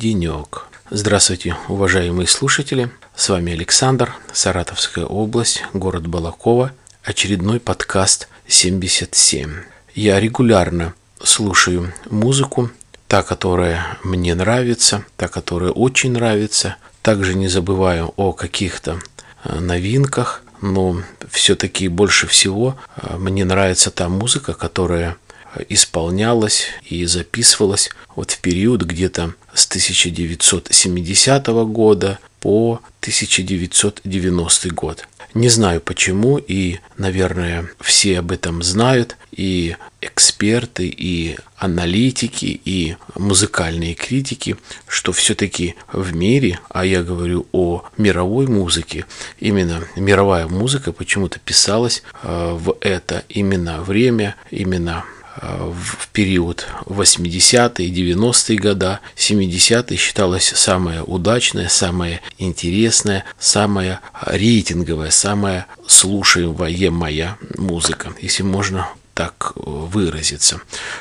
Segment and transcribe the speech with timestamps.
[0.00, 0.64] Денек.
[0.88, 2.90] Здравствуйте, уважаемые слушатели.
[3.14, 6.72] С вами Александр, Саратовская область, город Балакова,
[7.04, 9.56] очередной подкаст 77.
[9.94, 12.70] Я регулярно слушаю музыку,
[13.08, 16.76] та, которая мне нравится, та, которая очень нравится.
[17.02, 19.00] Также не забываю о каких-то
[19.44, 25.18] э, новинках, но все-таки больше всего э, мне нравится та музыка, которая
[25.68, 35.06] исполнялась и записывалась вот в период где-то с 1970 года по 1990 год.
[35.32, 43.94] Не знаю почему, и, наверное, все об этом знают, и эксперты, и аналитики, и музыкальные
[43.94, 44.56] критики,
[44.88, 49.04] что все-таки в мире, а я говорю о мировой музыке,
[49.38, 55.04] именно мировая музыка почему-то писалась э, в это именно время, именно
[55.36, 67.36] в период 80-е, 90-е года, 70-е считалась самая удачная, самая интересная, самая рейтинговая, самая слушаемая
[67.56, 70.60] музыка, если можно так выразиться.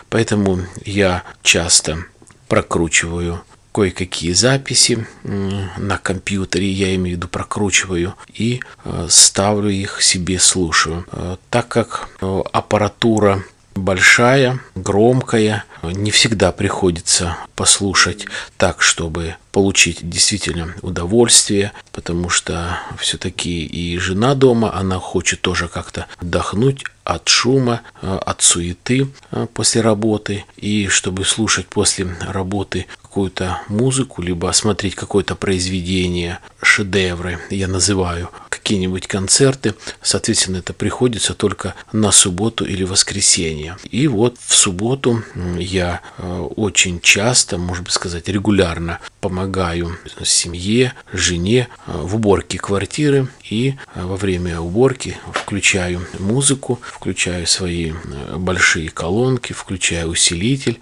[0.10, 2.06] Поэтому я часто
[2.48, 3.42] прокручиваю
[3.72, 11.06] кое-какие записи на компьютере, я имею в виду прокручиваю и э, ставлю их себе, слушаю.
[11.12, 13.44] Э, так как э, аппаратура
[13.80, 15.64] большая, громкая.
[15.84, 18.26] Не всегда приходится послушать
[18.58, 26.06] так, чтобы получить действительно удовольствие, потому что все-таки и жена дома, она хочет тоже как-то
[26.20, 30.46] отдохнуть от шума, от суеты э, после работы.
[30.58, 38.30] И чтобы слушать после работы какую-то музыку, либо смотреть какое-то произведение, шедевры, я называю,
[38.60, 43.78] какие-нибудь концерты, соответственно, это приходится только на субботу или воскресенье.
[43.90, 45.24] И вот в субботу
[45.58, 53.28] я э, очень часто, может быть сказать, регулярно помогаю семье, жене э, в уборке квартиры
[53.50, 57.94] и э, во время уборки включаю музыку, включаю свои
[58.36, 60.80] большие колонки, включаю усилитель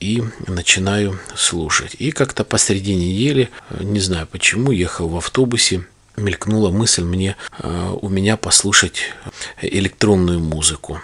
[0.00, 1.96] и начинаю слушать.
[1.98, 5.84] И как-то посреди недели, не знаю почему, ехал в автобусе,
[6.16, 9.12] мелькнула мысль мне э, у меня послушать
[9.60, 11.00] электронную музыку.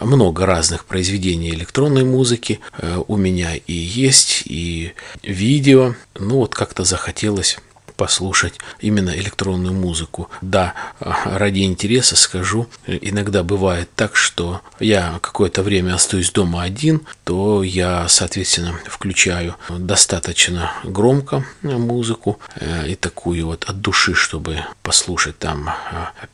[0.00, 4.92] Много разных произведений электронной музыки э, у меня и есть, и
[5.22, 5.94] видео.
[6.14, 7.58] Ну вот как-то захотелось
[7.98, 10.30] послушать именно электронную музыку.
[10.40, 17.62] Да, ради интереса скажу, иногда бывает так, что я какое-то время остаюсь дома один, то
[17.62, 25.70] я, соответственно, включаю достаточно громко музыку э, и такую вот от души, чтобы послушать там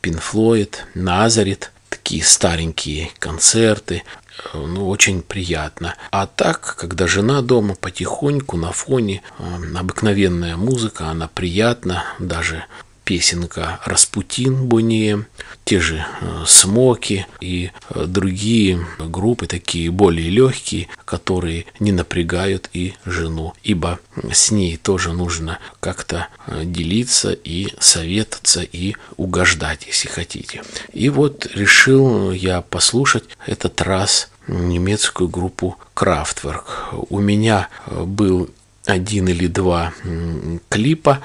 [0.03, 4.03] Pink Floyd, Nazareth, такие старенькие концерты,
[4.53, 5.95] ну, очень приятно.
[6.11, 9.43] А так, когда жена дома, потихоньку на фоне, э,
[9.77, 12.65] обыкновенная музыка, она приятна, даже
[13.05, 15.25] песенка «Распутин» Бонея,
[15.63, 22.95] те же э, «Смоки» и э, другие группы, такие более легкие, которые не напрягают и
[23.05, 23.99] жену, ибо
[24.31, 30.63] с ней тоже нужно как-то э, делиться и советоваться и угождать, если хотите.
[30.91, 36.63] И вот решил я послушать этот раз немецкую группу Kraftwerk.
[37.09, 38.49] У меня был
[38.85, 39.93] один или два
[40.69, 41.23] клипа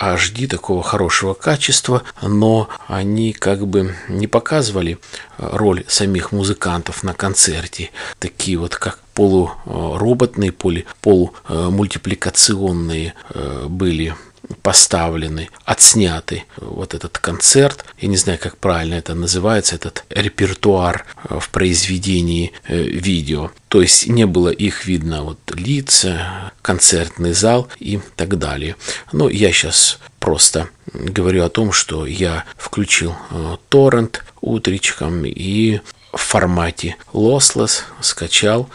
[0.00, 4.98] HD такого хорошего качества, но они как бы не показывали
[5.36, 7.90] роль самих музыкантов на концерте.
[8.18, 14.14] Такие вот как полуроботные, полумультипликационные э, были
[14.62, 17.84] поставлены, отсняты вот этот концерт.
[17.98, 23.50] Я не знаю, как правильно это называется, этот репертуар э, в произведении э, видео.
[23.68, 28.76] То есть не было их видно вот лица, концертный зал и так далее.
[29.12, 35.80] Но я сейчас просто говорю о том, что я включил э, торрент утречком и
[36.12, 38.68] в формате lossless скачал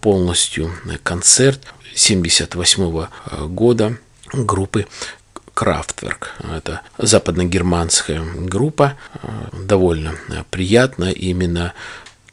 [0.00, 0.72] полностью
[1.02, 1.60] концерт
[1.94, 3.06] 78
[3.48, 3.98] года
[4.32, 4.86] группы
[5.58, 6.36] Крафтверк.
[6.56, 8.96] Это западногерманская группа.
[9.52, 10.14] Довольно
[10.50, 11.74] приятно именно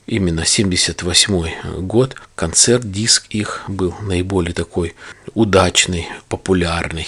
[0.06, 4.94] именно 78 год концерт диск их был наиболее такой
[5.34, 7.08] удачный популярный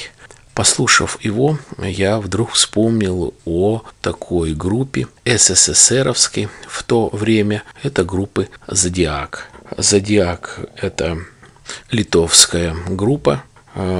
[0.55, 7.61] Послушав его, я вдруг вспомнил о такой группе СССРовской в то время.
[7.83, 9.51] Это группы «Зодиак».
[9.77, 11.19] «Зодиак»— это
[11.91, 13.43] литовская группа,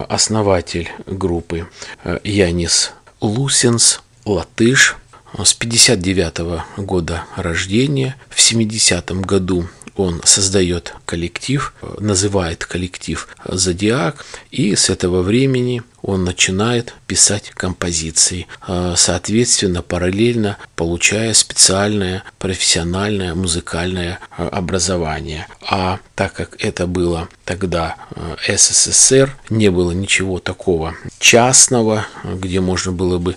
[0.09, 1.67] основатель группы
[2.03, 2.91] э, Янис
[3.21, 4.95] Лусенс, латыш,
[5.43, 8.15] с 59 -го года рождения.
[8.29, 16.95] В 70 году он создает коллектив, называет коллектив «Зодиак», и с этого времени он начинает
[17.05, 25.47] писать композиции, а, соответственно, параллельно получая специальное профессиональное музыкальное а, образование.
[25.61, 32.93] А так как это было тогда а, СССР, не было ничего такого частного, где можно
[32.93, 33.35] было бы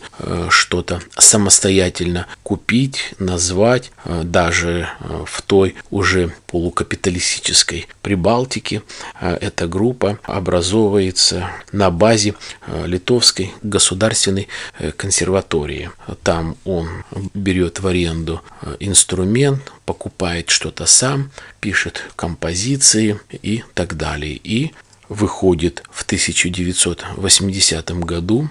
[0.51, 4.89] что-то самостоятельно купить, назвать, даже
[5.27, 8.83] в той уже полукапиталистической Прибалтике
[9.21, 14.49] эта группа образовывается на базе Э, Литовской государственной
[14.79, 15.91] э, консерватории.
[16.23, 17.05] Там он
[17.35, 21.31] берет в аренду э, инструмент, покупает что-то сам,
[21.61, 24.39] пишет композиции и так далее.
[24.43, 24.73] И
[25.09, 28.49] выходит в 1980 году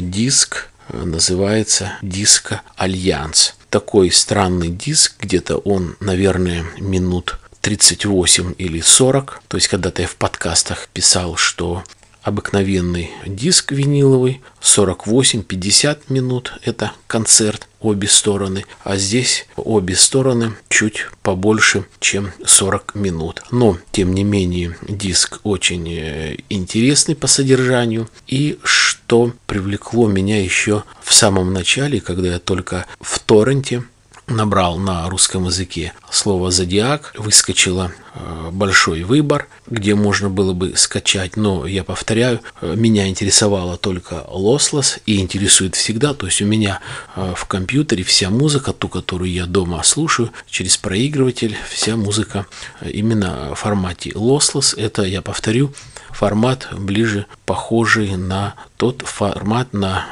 [0.00, 3.54] диск, называется «Disco Alliance».
[3.68, 9.42] Такой странный диск, где-то он, наверное, минут 38 или 40.
[9.48, 11.84] То есть когда-то я в подкастах писал, что
[12.30, 21.86] обыкновенный диск виниловый, 48-50 минут это концерт, обе стороны, а здесь обе стороны чуть побольше,
[21.98, 23.42] чем 40 минут.
[23.50, 28.08] Но, тем не менее, диск очень э, интересный по содержанию.
[28.26, 33.82] И что привлекло меня еще в самом начале, когда я только в торренте
[34.30, 41.36] набрал на русском языке слово «зодиак», выскочило э, большой выбор, где можно было бы скачать,
[41.36, 46.80] но я повторяю, э, меня интересовало только Lossless и интересует всегда, то есть у меня
[47.16, 52.46] э, в компьютере вся музыка, ту, которую я дома слушаю, через проигрыватель, вся музыка
[52.80, 55.72] именно в формате Lossless, это, я повторю,
[56.10, 60.06] формат ближе похожий на тот формат на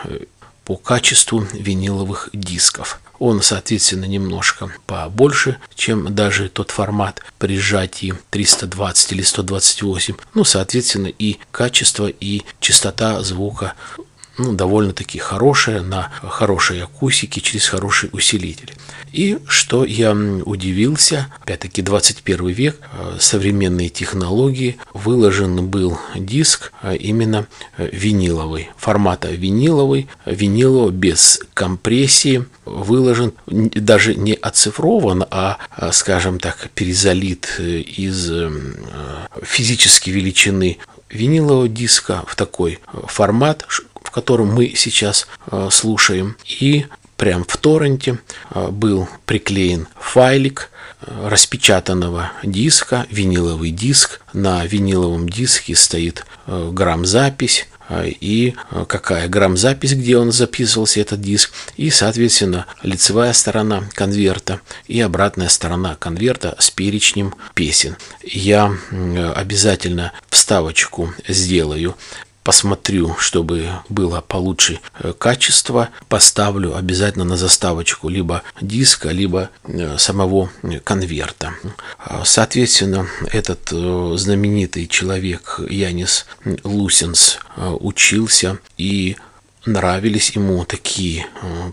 [0.65, 3.01] по качеству виниловых дисков.
[3.19, 10.15] Он, соответственно, немножко побольше, чем даже тот формат при сжатии 320 или 128.
[10.35, 13.75] Ну, соответственно, и качество, и частота звука
[14.39, 18.73] ну, довольно-таки хорошая, на хорошей акустике, через хороший усилитель.
[19.13, 27.47] И что я удивился, опять-таки 21 век, э, современные технологии, выложен был диск э, именно
[27.77, 35.59] э, виниловый, формата виниловый, виниловый без компрессии, выложен, даже не оцифрован, а,
[35.93, 38.31] скажем так, перезалит из
[39.43, 40.79] физической величины
[41.11, 43.67] винилового диска в такой формат,
[44.09, 45.29] в котором мы сейчас
[45.71, 46.39] слушаем.
[46.61, 46.87] И
[47.19, 48.19] прям в торренте
[48.49, 50.71] а, был приклеен файлик
[51.03, 54.21] а, распечатанного диска, виниловый диск.
[54.33, 57.67] На виниловом диске стоит грамм-запись,
[58.05, 58.55] и
[58.87, 65.97] какая грамм-запись, где он записывался, этот диск, и, соответственно, лицевая сторона конверта и обратная сторона
[65.97, 67.97] конверта с перечнем песен.
[68.23, 68.75] Я
[69.35, 71.97] обязательно вставочку сделаю
[72.49, 80.49] посмотрю, чтобы было получше э, качество, поставлю обязательно на заставочку либо диска, либо э, самого
[80.83, 81.53] конверта.
[81.99, 86.25] А, соответственно, этот э, знаменитый человек Янис
[86.65, 89.19] Лусенс учился и
[89.67, 91.27] нравились ему такие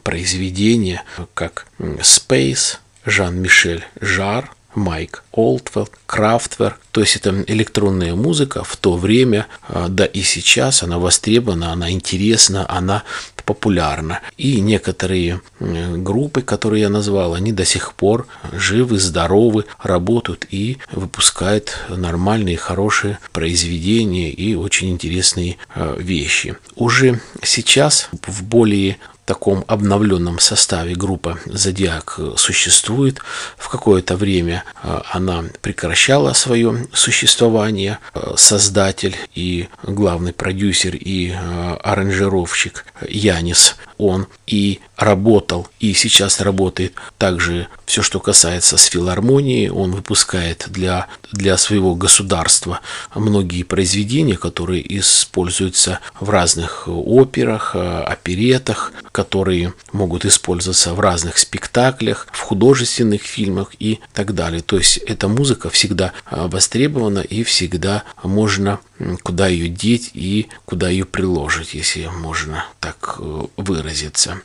[0.03, 6.79] произведения, как Space, Жан-Мишель Жар, Майк Олдвелл, Крафтверк.
[6.91, 11.91] То есть это электронная музыка в то время, а, да и сейчас она востребована, она
[11.91, 13.03] интересна, она
[13.45, 14.21] популярна.
[14.37, 21.77] И некоторые группы, которые я назвал, они до сих пор живы, здоровы, работают и выпускают
[21.89, 26.57] нормальные, хорошие произведения и очень интересные а, вещи.
[26.75, 33.19] Уже сейчас в более таком обновленном составе группа «Зодиак» существует.
[33.57, 37.99] В какое-то время э, она прекращала свое существование.
[38.13, 46.93] Э, создатель и главный продюсер и э, аранжировщик Янис, он и работал, и сейчас работает
[47.17, 49.69] также все, что касается с филармонией.
[49.69, 52.79] Он выпускает для, для своего государства
[53.13, 62.39] многие произведения, которые используются в разных операх, оперетах, которые могут использоваться в разных спектаклях, в
[62.39, 64.61] художественных фильмах и так далее.
[64.61, 68.79] То есть эта музыка всегда востребована и всегда можно
[69.23, 74.41] куда ее деть и куда ее приложить, если можно так э, выразиться.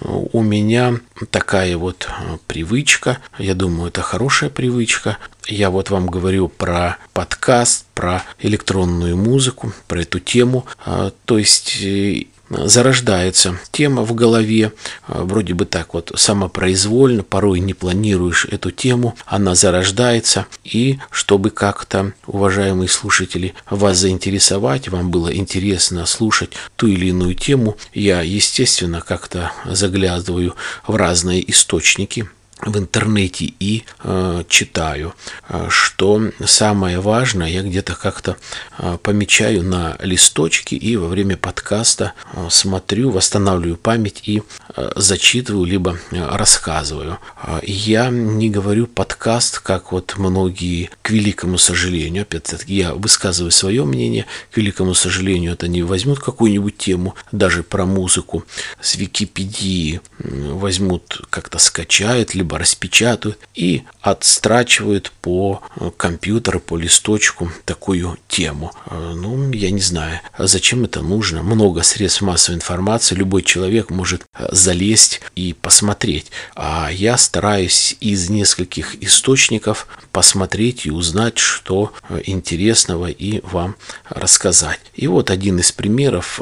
[0.00, 5.18] У меня такая вот э, привычка, я думаю, это хорошая привычка.
[5.46, 10.66] Я вот вам говорю про подкаст, про электронную музыку, про эту тему.
[10.84, 14.72] А, то есть э, зарождается тема в голове,
[15.06, 22.12] вроде бы так вот самопроизвольно, порой не планируешь эту тему, она зарождается, и чтобы как-то,
[22.26, 29.52] уважаемые слушатели, вас заинтересовать, вам было интересно слушать ту или иную тему, я, естественно, как-то
[29.64, 30.54] заглядываю
[30.86, 32.28] в разные источники,
[32.62, 35.14] в интернете и э, читаю,
[35.48, 38.36] э, что самое важное, я где-то как-то
[38.78, 44.42] э, помечаю на листочке и во время подкаста э, смотрю, восстанавливаю память и
[44.76, 47.18] э, зачитываю, либо э, рассказываю.
[47.42, 53.84] Э, я не говорю подкаст, как вот многие, к великому сожалению, опять-таки я высказываю свое
[53.84, 58.44] мнение, к великому сожалению, это не возьмут какую-нибудь тему, даже про музыку
[58.80, 67.50] с Википедии возьмут, как-то скачают, либо либо распечатают и отстрачивают по э, компьютеру, по листочку
[67.64, 68.72] такую тему.
[68.86, 71.42] Э, ну, я не знаю, зачем это нужно.
[71.42, 76.32] Много средств массовой информации, любой человек может э, залезть и посмотреть.
[76.56, 81.92] А я стараюсь из нескольких источников посмотреть и узнать, что
[82.24, 83.76] интересного и вам
[84.08, 84.80] рассказать.
[84.94, 86.40] И вот один из примеров,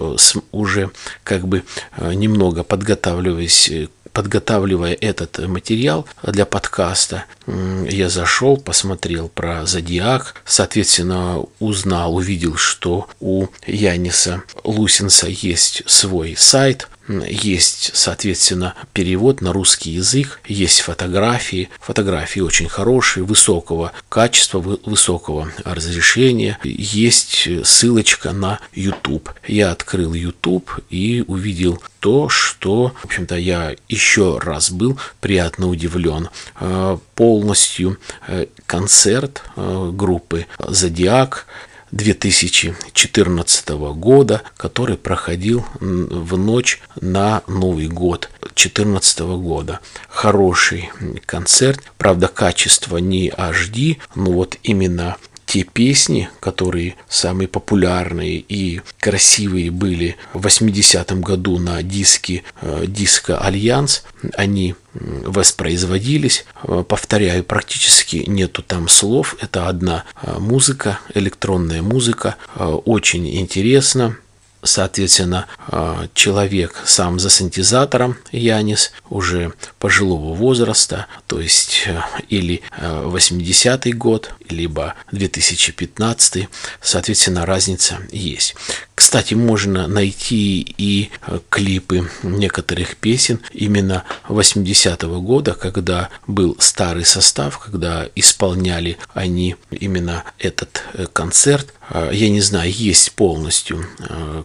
[0.52, 0.90] уже
[1.22, 1.64] как бы
[1.98, 3.88] немного подготавливаясь
[4.18, 13.46] подготавливая этот материал для подкаста, я зашел, посмотрел про зодиак, соответственно, узнал, увидел, что у
[13.64, 22.68] Яниса Лусинса есть свой сайт, есть, соответственно, перевод на русский язык, есть фотографии, фотографии очень
[22.68, 29.30] хорошие, высокого качества, высокого разрешения, есть ссылочка на YouTube.
[29.46, 36.28] Я открыл YouTube и увидел то, что, в общем-то, я еще раз был приятно удивлен.
[36.60, 41.46] Э, полностью э, концерт э, группы «Зодиак»
[41.90, 49.80] 2014 года, который проходил в ночь на Новый год 2014 года.
[50.08, 50.90] Хороший
[51.26, 55.16] концерт, правда, качество не HD, но вот именно
[55.48, 63.38] те песни, которые самые популярные и красивые были в 80-м году на диске э, Disco
[63.38, 64.04] Alliance,
[64.36, 66.44] они воспроизводились.
[66.64, 69.36] Э, повторяю, практически нету там слов.
[69.40, 72.36] Это одна э, музыка, электронная музыка.
[72.54, 74.18] Очень интересно
[74.62, 83.90] соответственно, а, человек сам за синтезатором Янис уже пожилого возраста, то есть э, или 80-й
[83.90, 86.48] э, год, либо 2015,
[86.80, 88.54] соответственно, разница есть.
[88.98, 97.60] Кстати, можно найти и э, клипы некоторых песен именно 80-го года, когда был старый состав,
[97.60, 101.72] когда исполняли они именно этот концерт.
[102.12, 103.86] Я не знаю, есть полностью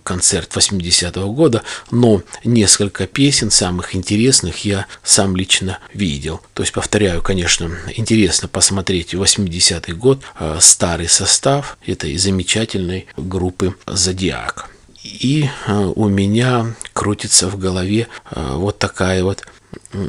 [0.03, 6.39] концерт 80-го года, но несколько песен самых интересных я сам лично видел.
[6.53, 14.42] То есть, повторяю, конечно, интересно посмотреть 80-й год, э, старый состав этой замечательной группы «Зодиак».
[15.03, 19.43] И э, у меня крутится в голове э, вот такая вот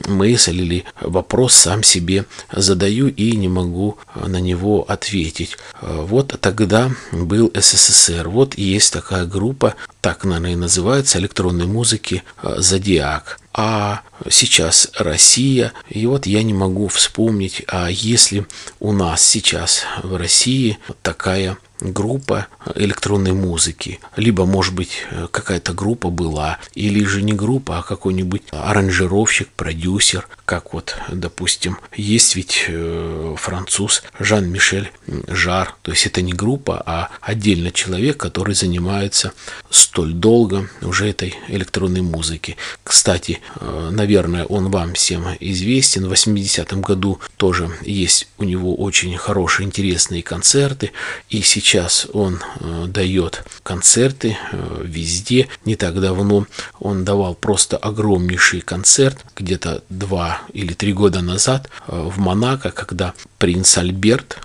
[0.07, 5.57] мысль или вопрос сам себе задаю и не могу на него ответить.
[5.81, 13.41] Вот тогда был СССР, вот есть такая группа, так, наверное, и называется, электронной музыки «Зодиак».
[13.57, 18.47] А сейчас Россия, и вот я не могу вспомнить, а если
[18.81, 26.59] у нас сейчас в России такая группа электронной музыки, либо, может быть, какая-то группа была,
[26.75, 34.03] или же не группа, а какой-нибудь аранжировщик, продюсер, как вот, допустим, есть ведь э, француз
[34.19, 34.91] Жан-Мишель
[35.29, 39.33] Жар, то есть это не группа, а отдельно человек, который занимается
[39.71, 42.57] столь долго уже этой электронной музыки.
[42.83, 49.17] Кстати, э, наверное, он вам всем известен, в 80-м году тоже есть у него очень
[49.17, 50.93] хорошие, интересные концерты,
[51.31, 55.49] и сейчас сейчас он э, дает концерты э, везде.
[55.65, 56.47] Не так давно
[56.79, 63.15] он давал просто огромнейший концерт, где-то два или три года назад э, в Монако, когда
[63.39, 64.39] принц Альберт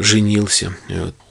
[0.00, 0.74] женился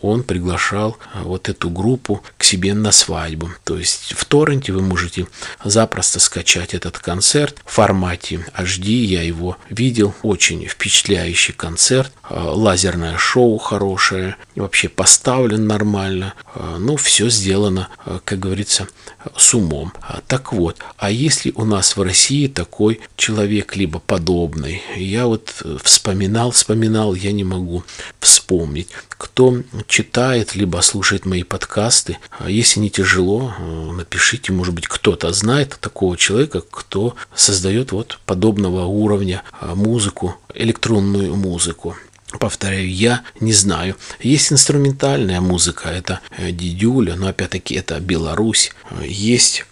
[0.05, 3.49] он приглашал а, вот эту группу к себе на свадьбу.
[3.63, 5.27] То есть в торренте вы можете
[5.63, 8.89] запросто скачать этот концерт в формате HD.
[8.89, 10.13] Я его видел.
[10.21, 12.11] Очень впечатляющий концерт.
[12.23, 14.35] А, лазерное шоу хорошее.
[14.55, 16.33] Вообще поставлен нормально.
[16.53, 17.89] А, ну, все сделано,
[18.23, 18.87] как говорится,
[19.35, 19.91] с умом.
[20.27, 26.51] Так вот, а если у нас в России такой человек, либо подобный, я вот вспоминал,
[26.51, 27.83] вспоминал, я не могу
[28.19, 28.89] вспомнить.
[29.09, 32.17] Кто читает, либо слушает мои подкасты,
[32.47, 33.53] если не тяжело,
[33.93, 41.95] напишите, может быть, кто-то знает такого человека, кто создает вот подобного уровня музыку, электронную музыку.
[42.39, 43.95] Повторяю, я не знаю.
[44.19, 48.71] Есть инструментальная музыка, это дидюля, но опять-таки это Беларусь.
[49.01, 49.65] Есть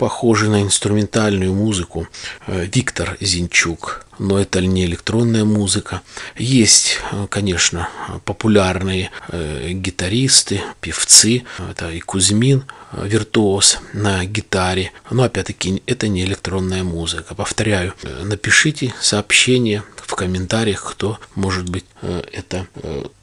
[0.00, 2.08] похожий на инструментальную музыку
[2.46, 6.00] э, Виктор Зинчук, но это не электронная музыка.
[6.38, 7.90] Есть, э, конечно,
[8.24, 12.64] популярные э, гитаристы, певцы, это и Кузьмин,
[12.94, 17.34] виртуоз на гитаре, но опять-таки это не электронная музыка.
[17.34, 17.92] Повторяю,
[18.22, 22.66] напишите сообщение в комментариях, кто, может быть, это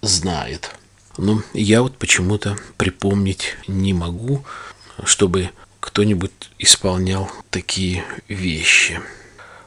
[0.03, 0.69] знает.
[1.17, 4.45] Но я вот почему-то припомнить не могу,
[5.03, 5.49] чтобы
[5.87, 8.99] кто-нибудь исполнял такие вещи.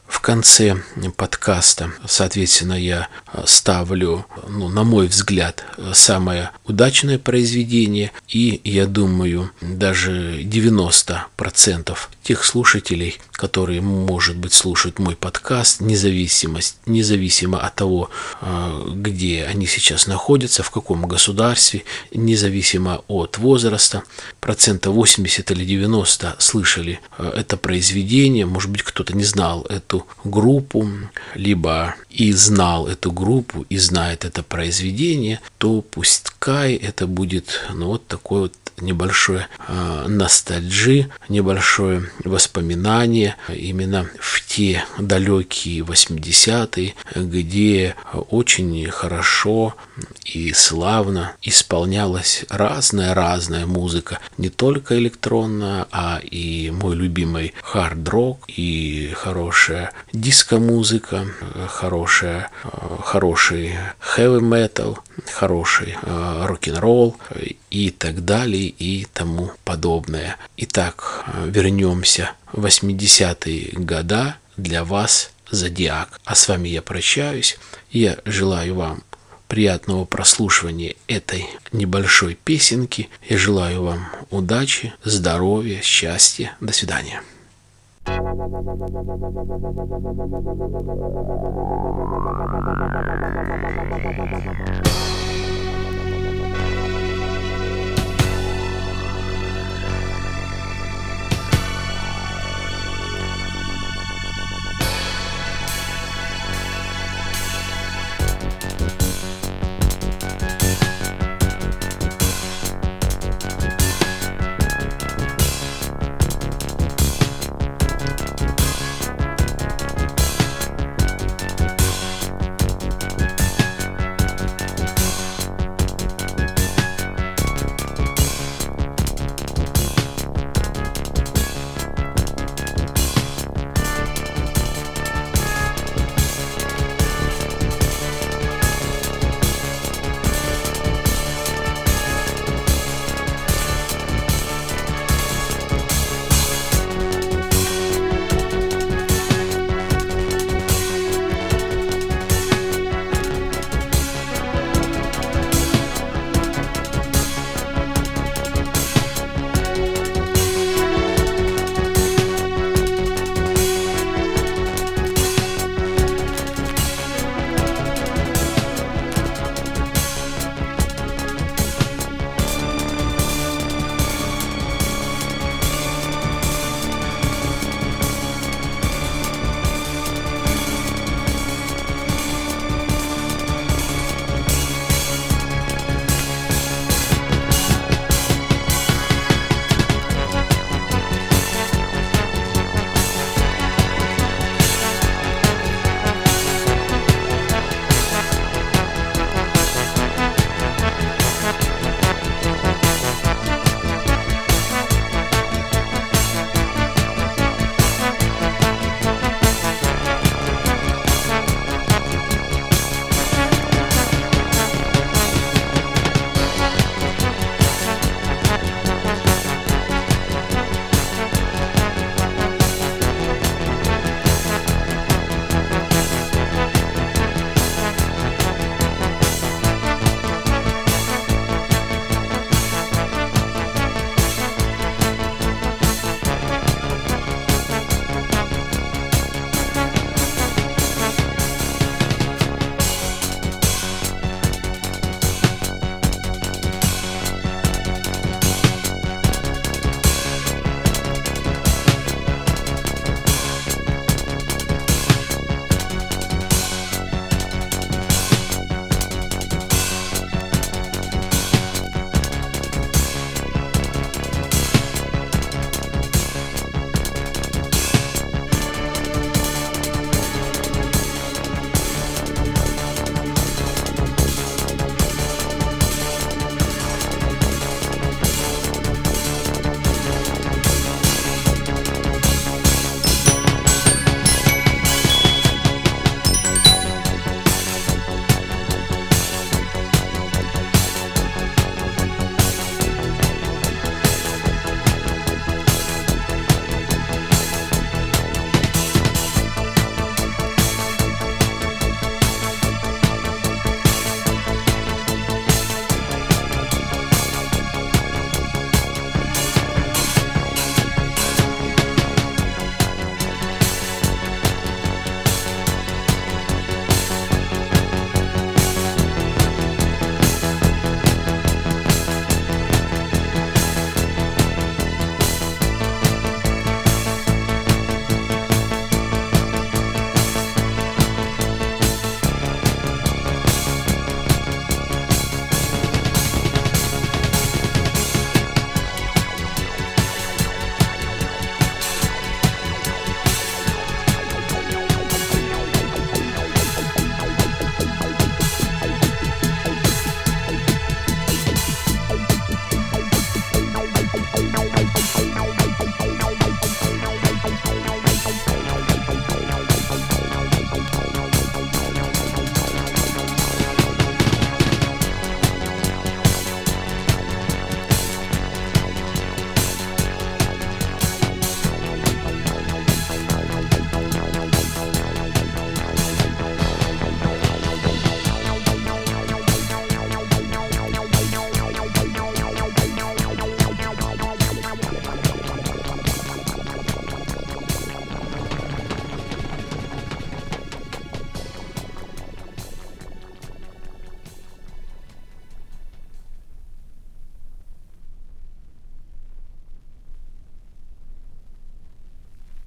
[0.06, 0.76] В конце
[1.16, 3.08] подкаста, соответственно, я
[3.46, 8.12] ставлю, ну, на мой взгляд, самое удачное произведение.
[8.28, 17.58] И я думаю, даже 90% тех слушателей, которые, может быть, слушают мой подкаст, независимость, независимо
[17.58, 18.10] от того,
[18.42, 24.02] а, где они сейчас находятся, в каком государстве, независимо от возраста,
[24.40, 30.86] процента 80 или 90 слышали а, это произведение, может быть, кто-то не знал эту группу,
[31.34, 38.06] либо и знал эту группу, и знает это произведение, то пускай это будет ну, вот
[38.06, 47.94] такой вот небольшое э, ностальджи, небольшое воспоминание именно в те далекие 80-е, где
[48.30, 49.74] очень хорошо
[50.24, 59.92] и славно исполнялась разная-разная музыка, не только электронная, а и мой любимый хард-рок, и хорошая
[60.12, 61.26] диско-музыка,
[61.68, 62.50] хорошая,
[63.02, 67.16] хороший хэви-метал, хороший э, рок-н-ролл
[67.70, 70.36] и так далее и тому подобное.
[70.56, 76.20] Итак, вернемся в 80-е года для вас Зодиак.
[76.24, 77.58] А с вами я прощаюсь.
[77.90, 79.02] Я желаю вам
[79.48, 83.08] приятного прослушивания этой небольшой песенки.
[83.28, 86.56] Я желаю вам удачи, здоровья, счастья.
[86.60, 87.22] До свидания.